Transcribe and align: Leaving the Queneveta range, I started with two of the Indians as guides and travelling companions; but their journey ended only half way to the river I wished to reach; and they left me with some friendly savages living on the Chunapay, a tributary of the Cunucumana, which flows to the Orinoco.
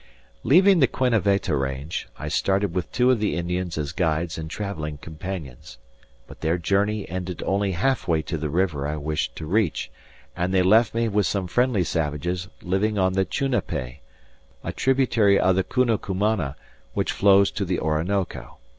Leaving 0.41 0.79
the 0.79 0.87
Queneveta 0.87 1.55
range, 1.55 2.07
I 2.17 2.27
started 2.27 2.73
with 2.73 2.91
two 2.91 3.11
of 3.11 3.19
the 3.19 3.35
Indians 3.35 3.77
as 3.77 3.91
guides 3.91 4.35
and 4.35 4.49
travelling 4.49 4.97
companions; 4.97 5.77
but 6.25 6.41
their 6.41 6.57
journey 6.57 7.07
ended 7.07 7.43
only 7.45 7.73
half 7.73 8.07
way 8.07 8.23
to 8.23 8.35
the 8.39 8.49
river 8.49 8.87
I 8.87 8.97
wished 8.97 9.35
to 9.35 9.45
reach; 9.45 9.91
and 10.35 10.51
they 10.55 10.63
left 10.63 10.95
me 10.95 11.07
with 11.07 11.27
some 11.27 11.45
friendly 11.45 11.83
savages 11.83 12.47
living 12.63 12.97
on 12.97 13.13
the 13.13 13.25
Chunapay, 13.25 13.99
a 14.63 14.73
tributary 14.73 15.39
of 15.39 15.55
the 15.55 15.63
Cunucumana, 15.63 16.55
which 16.95 17.11
flows 17.11 17.51
to 17.51 17.63
the 17.63 17.79
Orinoco. 17.79 18.57